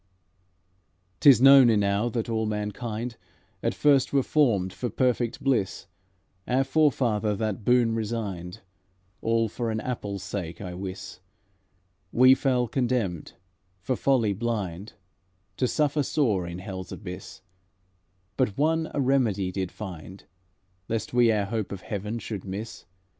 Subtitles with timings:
[1.19, 3.17] "'T is known enow that all mankind
[3.61, 5.85] At first were formed for perfect bliss;
[6.47, 8.61] Our forefather that boon resigned,
[9.21, 11.19] All for an apple's sake, I wis;
[12.11, 13.33] We fell condemned,
[13.79, 14.93] for folly blind,
[15.57, 17.43] To suffer sore in hell's abyss;
[18.37, 20.23] But One a remedy did find
[20.89, 22.85] Lest we our hope of heaven should miss.